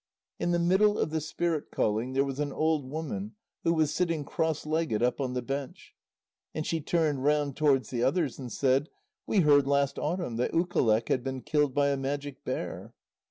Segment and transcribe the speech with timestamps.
[0.39, 4.25] In the middle of the spirit calling, there was an old woman who was sitting
[4.25, 5.93] cross legged up on the bench,
[6.55, 8.89] and she turned round towards the others and said:
[9.27, 12.95] "We heard last autumn that Ukaleq had been killed by a Magic Bear."